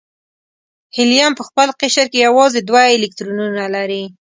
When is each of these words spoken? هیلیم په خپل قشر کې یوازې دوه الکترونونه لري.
هیلیم 0.95 1.31
په 1.37 1.43
خپل 1.49 1.67
قشر 1.79 2.05
کې 2.11 2.19
یوازې 2.27 2.59
دوه 2.69 2.83
الکترونونه 2.95 3.63
لري. 3.75 4.03